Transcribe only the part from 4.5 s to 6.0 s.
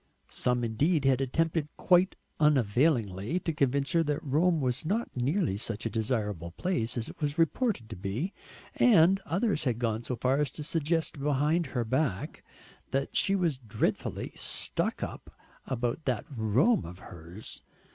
was not nearly such a